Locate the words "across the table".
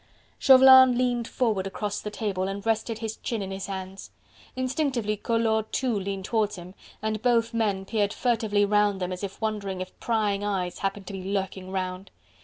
1.67-2.47